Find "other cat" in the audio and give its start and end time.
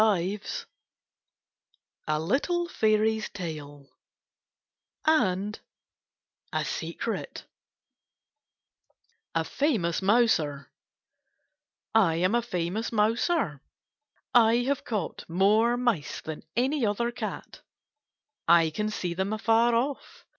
16.83-17.61